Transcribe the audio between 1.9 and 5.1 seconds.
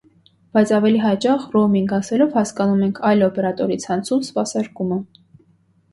ասելով հասկանում ենք այլ օպերատորի ցանցում սպասարկումը։